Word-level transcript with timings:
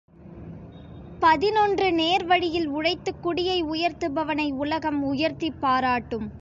பதினொன்று 1.19 1.91
நேர்வழியில் 1.91 2.69
உழைத்துக்குடியை 2.69 3.57
உயர்த்துபவனை 3.63 4.51
உலகம் 4.53 5.03
உயர்த்திப் 5.03 5.61
பாராட்டும். 5.61 6.29